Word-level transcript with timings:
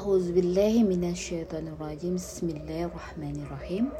A'udzubillahiminasyaitonirrajim 0.00 2.16
Bismillahirrahmanirrahim 2.16 3.92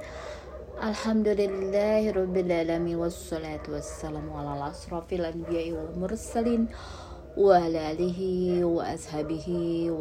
Alhamdulillahirrabbilalamin 0.81 2.97
Wassalatu 2.97 3.77
wassalamu 3.77 4.33
ala 4.33 4.73
anbiya'i 5.29 5.77
wal 5.77 5.93
mursalin 6.01 6.73
Wa 7.37 7.61
ala 7.61 7.93
alihi 7.93 8.65
wa 8.65 8.89
ashabihi 8.89 9.93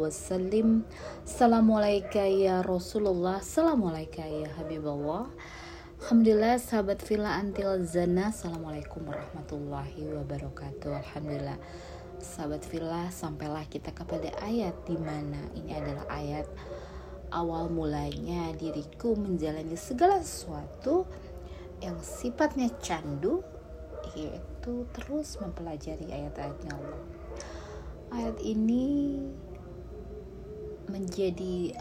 Assalamualaikum 1.28 2.48
ya 2.48 2.64
Rasulullah 2.64 3.44
Assalamualaikum 3.44 4.24
ya 4.24 4.48
Alhamdulillah 6.00 6.56
sahabat 6.56 7.04
Villa 7.04 7.36
Antil 7.36 7.76
Zana 7.84 8.32
Assalamualaikum 8.32 9.04
warahmatullahi 9.04 10.16
wabarakatuh. 10.16 10.96
Alhamdulillah 10.96 11.60
sahabat 12.20 12.62
Villa 12.68 13.08
sampailah 13.08 13.64
kita 13.72 13.96
kepada 13.96 14.28
ayat 14.44 14.76
di 14.84 14.96
mana 15.00 15.40
ini 15.56 15.72
adalah 15.72 16.04
ayat 16.12 16.46
awal 17.32 17.72
mulanya 17.72 18.52
diriku 18.54 19.16
menjalani 19.16 19.72
segala 19.74 20.20
sesuatu 20.20 21.08
yang 21.80 21.96
sifatnya 22.04 22.68
candu 22.84 23.40
yaitu 24.12 24.84
terus 24.92 25.40
mempelajari 25.40 26.12
ayat-ayatnya 26.12 26.72
Allah. 26.76 27.02
Ayat 28.10 28.36
ini 28.42 29.16
menjadi 30.90 31.78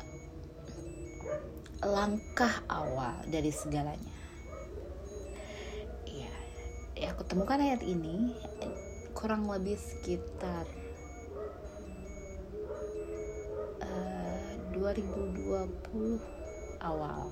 langkah 1.84 2.63
awal 2.70 3.18
dari 3.27 3.52
segalanya. 3.52 4.18
Iya, 6.05 6.34
ya 6.96 7.08
aku 7.12 7.26
temukan 7.27 7.60
ayat 7.60 7.82
ini 7.84 8.35
kurang 9.13 9.49
lebih 9.49 9.76
sekitar 9.76 10.66
uh, 13.82 14.52
2020 14.73 15.59
awal. 16.84 17.30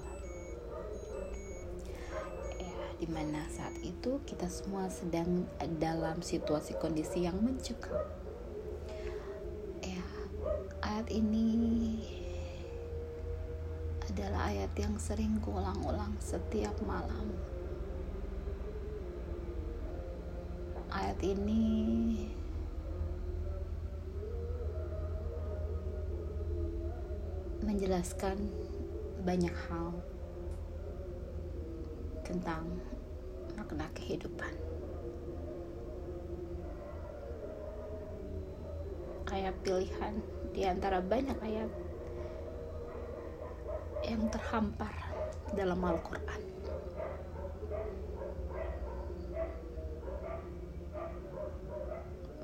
Ya 2.58 2.78
di 2.98 3.08
mana 3.08 3.46
saat 3.48 3.78
itu 3.86 4.20
kita 4.26 4.50
semua 4.50 4.90
sedang 4.90 5.46
dalam 5.78 6.20
situasi 6.20 6.76
kondisi 6.82 7.26
yang 7.26 7.38
mencekam. 7.40 8.04
Ya 9.82 10.06
ayat 10.82 11.08
ini 11.14 11.48
adalah 14.08 14.50
ayat 14.50 14.72
yang 14.80 14.96
sering 14.98 15.38
kuulang-ulang 15.44 16.16
setiap 16.18 16.74
malam 16.88 17.57
ayat 20.98 21.20
ini 21.22 21.66
menjelaskan 27.62 28.50
banyak 29.22 29.54
hal 29.70 29.94
tentang 32.26 32.66
makna 33.54 33.86
kehidupan. 33.94 34.54
Kayak 39.28 39.54
pilihan 39.62 40.18
di 40.56 40.66
antara 40.66 40.98
banyak 40.98 41.38
ayat 41.46 41.70
yang 44.02 44.26
terhampar 44.34 44.96
dalam 45.54 45.78
Al-Quran. 45.84 46.57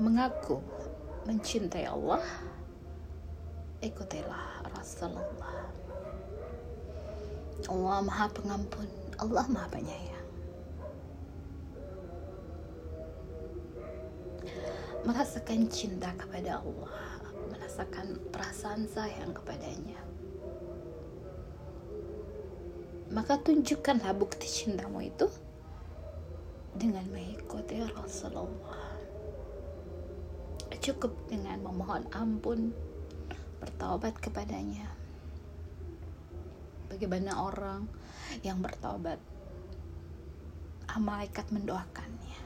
Mengaku 0.04 0.60
mencintai 1.24 1.88
Allah, 1.88 2.20
ikutilah 3.80 4.68
Rasulullah. 4.76 5.72
Allah 7.64 7.98
Maha 8.04 8.28
Pengampun, 8.36 8.90
Allah 9.24 9.48
Maha 9.48 9.68
Penyayang. 9.72 10.28
Merasakan 15.08 15.72
cinta 15.72 16.12
kepada 16.20 16.60
Allah, 16.60 17.24
merasakan 17.48 18.20
perasaan 18.36 18.84
sayang 18.92 19.32
kepadanya. 19.32 20.04
Maka 23.08 23.40
tunjukkanlah 23.40 24.12
bukti 24.20 24.52
cintamu 24.52 25.00
itu 25.00 25.32
dengan 26.76 27.08
mengikuti 27.08 27.80
Rasulullah 27.96 28.93
cukup 30.84 31.16
dengan 31.32 31.64
memohon 31.64 32.04
ampun, 32.12 32.76
bertaubat 33.64 34.20
kepadanya. 34.20 34.92
Bagaimana 36.92 37.40
orang 37.40 37.88
yang 38.44 38.60
bertaubat, 38.60 39.16
malaikat 41.00 41.48
mendoakannya. 41.56 42.40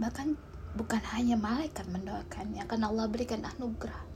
Bahkan 0.00 0.28
bukan 0.72 1.02
hanya 1.12 1.36
malaikat 1.36 1.84
mendoakannya, 1.92 2.64
karena 2.64 2.88
Allah 2.88 3.06
berikan 3.12 3.44
anugerah. 3.44 4.08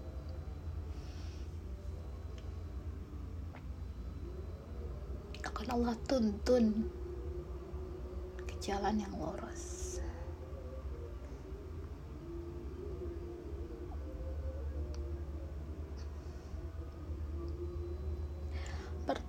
Akan 5.45 5.69
Allah 5.69 5.97
tuntun 6.09 6.89
ke 8.45 8.55
jalan 8.65 8.97
yang 9.01 9.13
lurus. 9.21 9.76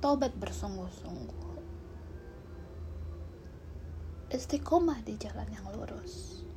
Bertobat 0.07 0.31
bersungguh-sungguh. 0.39 1.59
Istiqomah 4.31 5.03
di 5.03 5.19
jalan 5.19 5.43
yang 5.51 5.67
lurus. 5.75 6.47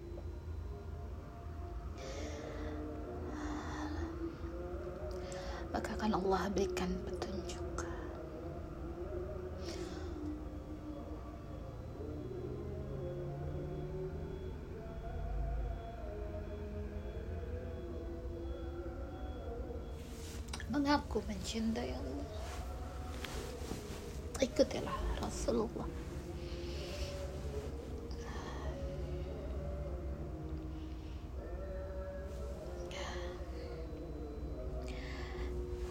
Maka 5.74 5.98
akan 5.98 6.14
Allah 6.14 6.46
berikan 6.54 6.94
petunjuk. 7.02 7.66
Mengaku 20.70 21.18
mencintai 21.26 21.90
Allah 21.98 22.19
ikutilah 24.60 25.00
Rasulullah. 25.24 25.88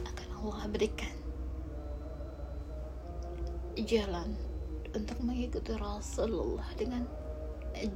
Akan 0.06 0.30
Allah 0.38 0.69
berikan 0.69 1.09
jalan 3.90 4.38
untuk 4.94 5.18
mengikuti 5.25 5.74
Rasulullah 5.74 6.69
dengan 6.78 7.09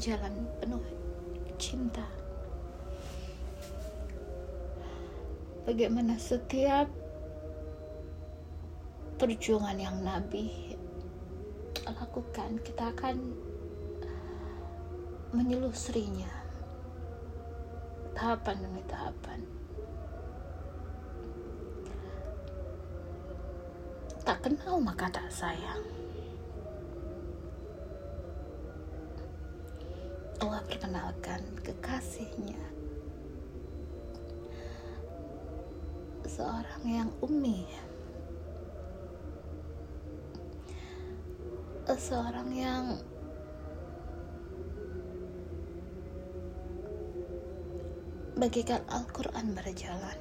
jalan 0.02 0.50
penuh 0.58 0.82
cinta. 1.62 2.10
Bagaimana 5.70 6.18
setiap 6.18 7.03
perjuangan 9.24 9.80
yang 9.80 10.04
Nabi 10.04 10.76
lakukan 11.88 12.60
kita 12.60 12.92
akan 12.92 13.32
menyelusurinya. 15.32 16.28
Tahapan 18.12 18.68
demi 18.68 18.84
tahapan. 18.84 19.40
Tak 24.28 24.44
kenal 24.44 24.84
maka 24.84 25.08
tak 25.08 25.32
sayang. 25.32 25.88
Allah 30.44 30.60
perkenalkan 30.68 31.48
kekasihnya. 31.64 32.60
Seorang 36.28 36.84
yang 36.84 37.08
umi 37.24 37.64
seorang 41.92 42.50
yang 42.56 42.96
bagikan 48.40 48.80
Al-Quran 48.88 49.52
berjalan. 49.52 50.16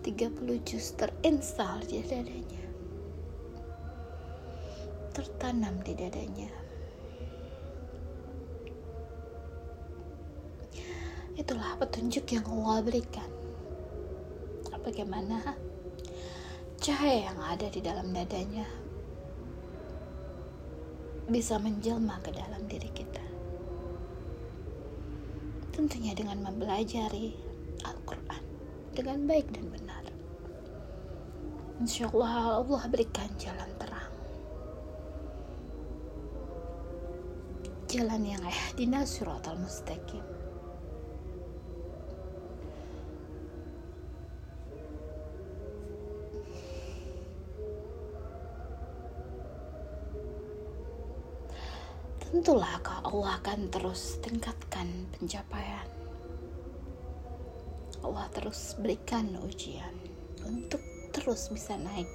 30 0.00 0.64
juz 0.64 0.96
terinstal 0.96 1.84
di 1.84 2.00
dadanya. 2.00 2.64
Tertanam 5.12 5.76
di 5.84 5.92
dadanya. 5.92 6.52
Itulah 11.36 11.76
petunjuk 11.76 12.24
yang 12.32 12.48
Allah 12.48 12.80
berikan. 12.80 13.28
Bagaimana 14.80 15.44
cahaya 16.80 17.28
yang 17.28 17.38
ada 17.44 17.68
di 17.68 17.84
dalam 17.84 18.16
dadanya 18.16 18.79
bisa 21.30 21.62
menjelma 21.62 22.18
ke 22.26 22.34
dalam 22.34 22.66
diri 22.66 22.90
kita. 22.90 23.22
Tentunya 25.70 26.12
dengan 26.12 26.42
mempelajari 26.42 27.32
Al-Quran 27.86 28.42
dengan 28.90 29.24
baik 29.24 29.46
dan 29.54 29.66
benar. 29.70 30.04
Insya 31.80 32.10
Allah 32.12 32.60
Allah 32.60 32.82
berikan 32.90 33.30
jalan 33.38 33.70
terang. 33.78 34.12
Jalan 37.88 38.22
yang 38.26 38.42
ihdina 38.44 39.06
suratal 39.06 39.56
mustaqim. 39.56 40.39
Tentulah 52.30 52.78
Allah 53.02 53.42
akan 53.42 53.74
terus 53.74 54.22
tingkatkan 54.22 54.86
pencapaian. 55.10 55.88
Allah 58.06 58.30
terus 58.30 58.78
berikan 58.78 59.34
ujian 59.42 59.92
untuk 60.46 60.78
terus 61.10 61.50
bisa 61.50 61.74
naik 61.74 62.06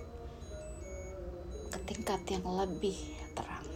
ke 1.67 1.79
tingkat 1.83 2.23
yang 2.31 2.47
lebih 2.47 2.95
terang. 3.35 3.67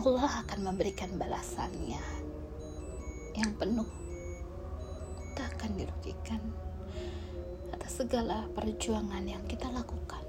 Allah 0.00 0.32
akan 0.48 0.60
memberikan 0.64 1.12
balasannya 1.20 2.00
yang 3.36 3.52
penuh 3.60 4.03
akan 5.64 5.80
dirugikan 5.80 6.44
atas 7.72 8.04
segala 8.04 8.44
perjuangan 8.52 9.24
yang 9.24 9.40
kita 9.48 9.64
lakukan. 9.72 10.20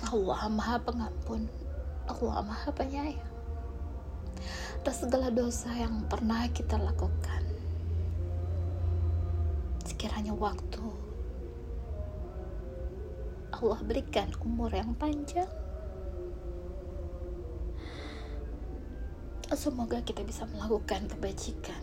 Allah 0.00 0.48
Maha 0.48 0.80
Pengampun, 0.80 1.44
Allah 2.08 2.40
Maha 2.40 2.72
Penyayang 2.72 3.28
atas 4.80 5.04
segala 5.04 5.28
dosa 5.28 5.68
yang 5.76 6.00
pernah 6.08 6.48
kita 6.48 6.80
lakukan. 6.80 7.44
Sekiranya 9.84 10.32
waktu 10.32 10.80
Allah 13.52 13.80
berikan 13.84 14.32
umur 14.40 14.72
yang 14.72 14.96
panjang 14.96 15.59
Semoga 19.50 20.00
kita 20.00 20.24
bisa 20.24 20.48
melakukan 20.48 21.04
kebajikan 21.10 21.82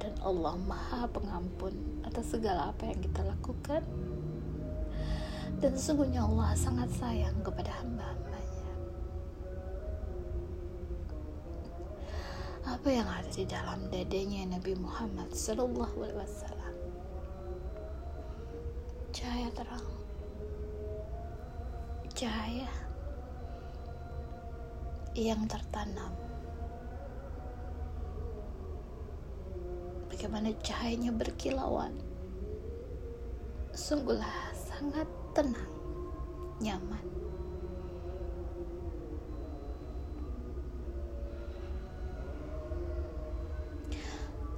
dan 0.00 0.16
Allah 0.24 0.56
Maha 0.58 1.06
Pengampun 1.06 2.02
atas 2.04 2.36
segala 2.36 2.72
apa 2.72 2.88
yang 2.88 3.00
kita 3.04 3.20
lakukan. 3.24 3.84
Dan 5.60 5.72
sesungguhnya 5.76 6.24
Allah 6.24 6.56
sangat 6.56 6.92
sayang 6.98 7.36
kepada 7.40 7.68
hamba-hambanya. 7.78 8.72
Apa 12.64 12.88
yang 12.90 13.08
ada 13.08 13.28
di 13.28 13.44
dalam 13.48 13.88
dadanya 13.92 14.56
Nabi 14.58 14.72
Muhammad 14.76 15.32
Sallallahu 15.32 15.96
Alaihi 16.04 16.20
Wasallam? 16.20 16.74
Cahaya 19.14 19.48
terang, 19.54 19.88
cahaya 22.12 22.72
yang 25.14 25.46
tertanam 25.46 26.23
bagaimana 30.24 30.56
cahayanya 30.64 31.12
berkilauan. 31.12 31.92
Sungguhlah 33.76 34.56
sangat 34.56 35.04
tenang, 35.36 35.76
nyaman. 36.64 37.04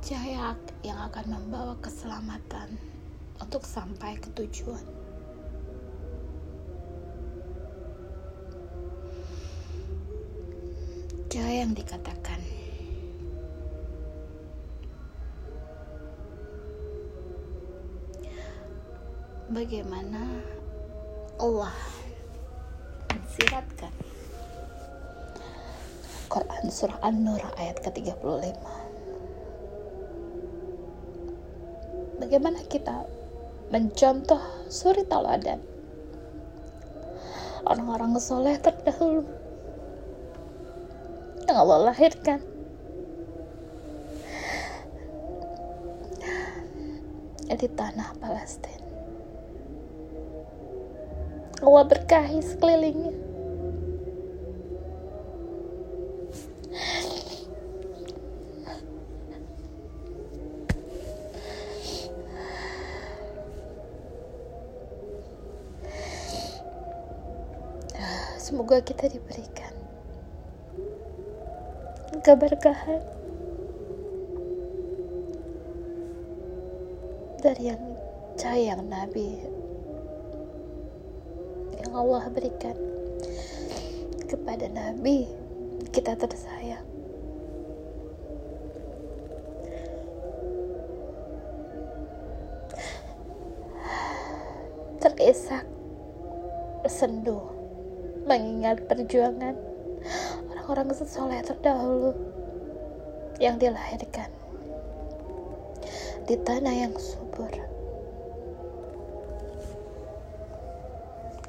Cahaya 0.06 0.54
yang 0.86 1.02
akan 1.10 1.34
membawa 1.34 1.74
keselamatan 1.82 2.78
untuk 3.42 3.66
sampai 3.66 4.14
ke 4.22 4.30
tujuan. 4.38 4.86
Cahaya 11.26 11.66
yang 11.66 11.74
dikatakan 11.74 12.35
bagaimana 19.46 20.42
Allah 21.38 21.76
mensiratkan 23.14 23.94
Quran 26.26 26.66
surah 26.66 26.98
An-Nur 27.06 27.38
ayat 27.54 27.78
ke-35? 27.86 28.58
Bagaimana 32.18 32.58
kita 32.66 33.06
mencontoh 33.70 34.42
suri 34.66 35.06
teladan 35.06 35.62
orang-orang 37.62 38.18
soleh 38.18 38.58
terdahulu? 38.58 39.22
Yang 41.46 41.58
Allah 41.62 41.78
lahirkan. 41.94 42.40
Di 47.56 47.72
tanah 47.72 48.12
Palestina 48.20 48.75
Allah 51.64 51.84
berkahi 51.88 52.44
sekelilingnya. 52.44 53.16
Semoga 68.36 68.78
kita 68.78 69.10
diberikan 69.10 69.74
keberkahan 72.22 73.02
dari 77.42 77.74
yang 77.74 77.82
sayang 78.38 78.86
Nabi 78.86 79.42
Allah 81.96 82.28
berikan 82.28 82.76
kepada 84.28 84.68
Nabi 84.68 85.24
kita 85.96 86.12
tersayang. 86.12 86.84
Terisak, 95.00 95.64
sendu, 96.84 97.40
mengingat 98.28 98.84
perjuangan 98.84 99.56
orang-orang 100.52 100.92
sesoleh 100.92 101.40
terdahulu 101.46 102.12
yang 103.40 103.56
dilahirkan 103.56 104.28
di 106.26 106.34
tanah 106.42 106.74
yang 106.74 106.94
subur. 106.98 107.75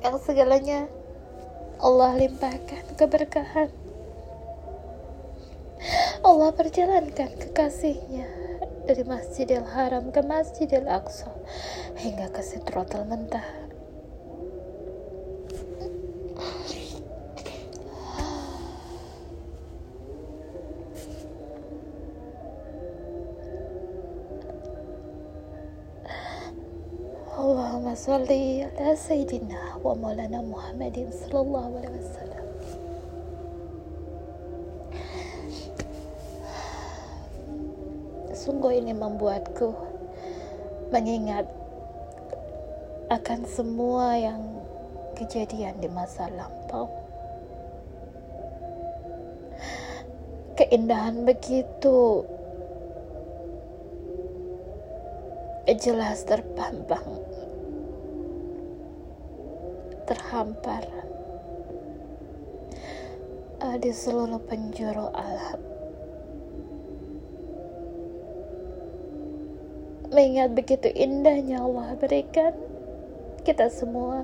Yang 0.08 0.24
segalanya 0.24 0.88
Allah 1.84 2.16
limpahkan 2.16 2.96
keberkahan. 2.96 3.68
Allah 6.24 6.56
perjalankan 6.56 7.36
kekasihnya 7.36 8.24
dari 8.88 9.04
Masjidil 9.04 9.68
Haram 9.68 10.16
ke 10.16 10.24
Masjidil 10.24 10.88
Aqsa 10.88 11.28
hingga 12.00 12.32
ke 12.32 12.40
Sidratul 12.40 13.04
Muntaha. 13.04 13.67
Salli 28.08 28.64
ala 28.64 28.96
Sayyidina 28.96 29.84
wa 29.84 29.92
maulana 29.92 30.40
Muhammadin 30.40 31.12
sallallahu 31.12 31.76
alaihi 31.76 32.00
wasallam 32.00 32.46
Sungguh 38.32 38.80
ini 38.80 38.96
membuatku 38.96 39.76
mengingat 40.88 41.52
akan 43.12 43.44
semua 43.44 44.16
yang 44.16 44.40
kejadian 45.20 45.76
di 45.84 45.92
masa 45.92 46.32
lampau. 46.32 46.88
Keindahan 50.56 51.28
begitu 51.28 52.24
jelas 55.76 56.24
terpampang, 56.24 57.04
terhampar 60.08 60.88
di 63.78 63.92
seluruh 63.92 64.40
penjuru 64.48 65.12
alam. 65.12 65.60
Mengingat 70.08 70.56
begitu 70.56 70.88
indahnya 70.96 71.62
Allah 71.62 71.94
berikan 72.00 72.56
kita 73.44 73.68
semua 73.68 74.24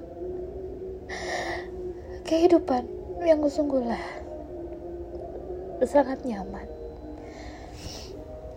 kehidupan 2.23 2.87
yang 3.27 3.43
sungguhlah 3.45 3.99
sangat 5.83 6.23
nyaman, 6.23 6.63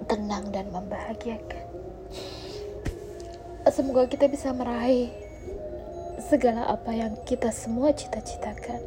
tenang 0.06 0.54
dan 0.54 0.71
membahagiakan. 0.71 1.66
Semoga 3.66 4.06
kita 4.06 4.30
bisa 4.30 4.54
meraih 4.54 5.11
segala 6.16 6.64
apa 6.73 6.96
yang 6.96 7.12
kita 7.28 7.52
semua 7.52 7.92
cita-citakan. 7.92 8.80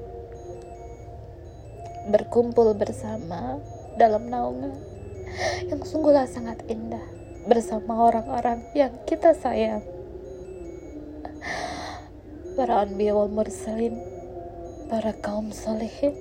Berkumpul 2.09 2.73
bersama 2.73 3.61
dalam 4.01 4.33
naungan 4.33 4.73
yang 5.69 5.81
sungguhlah 5.85 6.25
sangat 6.25 6.65
indah 6.65 7.03
bersama 7.45 8.09
orang-orang 8.09 8.65
yang 8.73 8.93
kita 9.05 9.37
sayang. 9.37 9.85
Para 12.57 12.81
anbiya 12.81 13.13
wal 13.13 13.29
mursalin, 13.29 13.93
para 14.89 15.13
kaum 15.13 15.53
salihin, 15.53 16.17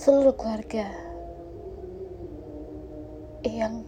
seluruh 0.00 0.32
keluarga 0.32 0.88
yang 3.44 3.84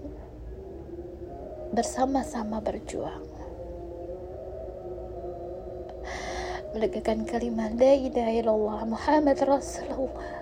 bersama-sama 1.73 2.63
berjuang 2.63 3.28
menegakkan 6.75 7.25
kalimat 7.25 7.73
la 7.77 7.93
ilaha 7.97 8.33
illallah 8.33 8.81
Muhammad 8.85 9.39
Rasulullah. 9.45 10.39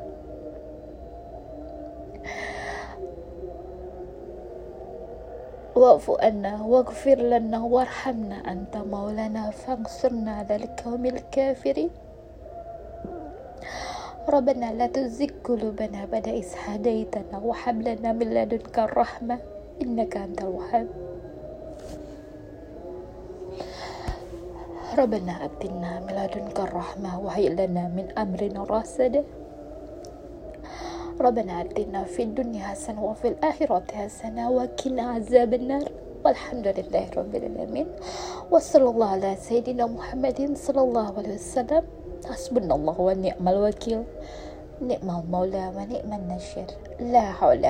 واعف 5.76 6.10
عنا 6.10 6.62
واغفر 6.62 7.14
لنا 7.14 7.60
وارحمنا 7.60 8.36
أنت 8.52 8.76
مولانا 8.76 9.50
فانصرنا 9.50 10.32
على 10.36 10.56
القوم 10.56 11.06
الكافرين 11.06 11.90
ربنا 14.28 14.72
لا 14.72 14.86
تزغ 14.86 15.28
قلوبنا 15.44 16.04
بعد 16.12 16.28
إذ 16.28 16.48
هديتنا 16.64 17.38
وهب 17.44 17.82
لنا 17.82 18.12
من 18.12 18.34
لدنك 18.34 18.78
الرحمة 18.78 19.38
إنك 19.82 20.16
أنت 20.16 20.42
الوهاب 20.42 21.05
ربنا 24.98 25.44
أبدلنا 25.44 26.00
من 26.00 26.14
لدنك 26.16 26.60
الرحمة 26.60 27.20
وهيئ 27.20 27.48
لنا 27.48 27.84
من 27.92 28.08
أمرنا 28.18 28.64
رشدا 28.64 29.24
ربنا 31.20 31.52
آتنا 31.60 32.04
في 32.04 32.22
الدنيا 32.22 32.64
حسنة 32.64 33.04
وفي 33.04 33.28
الآخرة 33.28 33.84
حسنة 33.92 34.50
وقنا 34.50 35.02
عذاب 35.02 35.54
النار. 35.54 35.88
والحمد 36.24 36.66
لله 36.68 37.04
رب 37.16 37.34
العالمين. 37.34 37.86
وصلى 38.50 38.88
الله 38.88 39.08
على 39.10 39.36
سيدنا 39.36 39.86
محمد 39.86 40.56
صلى 40.56 40.80
الله 40.80 41.06
عليه 41.18 41.34
وسلم. 41.34 41.84
حسبنا 42.24 42.74
الله 42.74 42.96
ونعم 43.00 43.48
الوكيل. 43.48 44.02
نعم 44.80 45.08
المولى 45.20 45.64
ونعم 45.76 46.10
النشر 46.20 46.68
لا 47.00 47.24
حول 47.36 47.64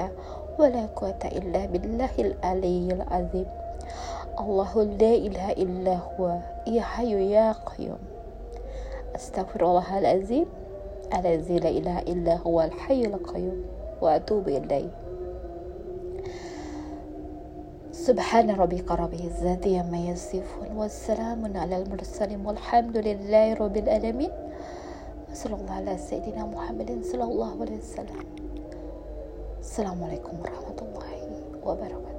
ولا 0.58 0.82
قوة 0.96 1.22
إلا 1.26 1.66
بالله 1.66 2.14
العلي 2.18 2.88
العظيم. 2.94 3.65
الله 4.40 4.72
لا 4.82 5.14
إله 5.14 5.52
إلا 5.52 5.96
هو. 5.96 6.38
يا 6.66 6.82
حي 6.82 7.32
يا 7.32 7.52
قيوم. 7.52 7.98
أستغفر 9.16 9.60
الله 9.64 9.98
العظيم. 9.98 10.46
الذي 11.14 11.56
لا 11.58 11.70
إله 11.70 11.98
إلا 11.98 12.34
هو 12.36 12.60
الحي 12.60 13.04
القيوم. 13.04 13.64
وأتوب 14.02 14.48
إليه. 14.48 14.92
سبحان 17.92 18.50
ربك 18.50 18.90
رب 18.90 19.14
العزة 19.14 19.64
عما 19.80 19.98
يصفون 19.98 20.76
والسلام 20.76 21.56
على 21.56 21.76
المرسلين 21.82 22.46
والحمد 22.46 22.96
لله 22.96 23.54
رب 23.54 23.76
العالمين. 23.76 24.32
وصلى 25.32 25.54
الله 25.54 25.72
على 25.72 25.98
سيدنا 25.98 26.44
محمد 26.46 26.90
صلى 27.02 27.24
الله 27.24 27.52
عليه 27.60 27.78
وسلم. 27.78 28.26
السلام 29.60 30.04
عليكم 30.04 30.34
ورحمة 30.40 30.78
الله 30.82 31.08
وبركاته. 31.66 32.15